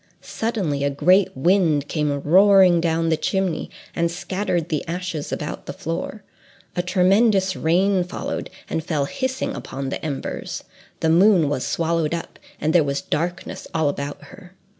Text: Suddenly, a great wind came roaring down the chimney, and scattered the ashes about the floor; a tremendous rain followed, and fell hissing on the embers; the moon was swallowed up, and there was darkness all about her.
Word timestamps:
Suddenly, 0.23 0.83
a 0.83 0.89
great 0.89 1.37
wind 1.37 1.87
came 1.87 2.21
roaring 2.23 2.81
down 2.81 3.09
the 3.09 3.15
chimney, 3.17 3.69
and 3.95 4.09
scattered 4.09 4.69
the 4.69 4.83
ashes 4.87 5.31
about 5.31 5.67
the 5.67 5.73
floor; 5.73 6.23
a 6.75 6.81
tremendous 6.81 7.55
rain 7.55 8.03
followed, 8.03 8.49
and 8.67 8.83
fell 8.83 9.05
hissing 9.05 9.55
on 9.55 9.89
the 9.89 10.03
embers; 10.03 10.63
the 11.01 11.09
moon 11.11 11.49
was 11.49 11.67
swallowed 11.67 12.15
up, 12.15 12.39
and 12.59 12.73
there 12.73 12.83
was 12.83 12.99
darkness 13.01 13.67
all 13.75 13.89
about 13.89 14.23
her. 14.23 14.55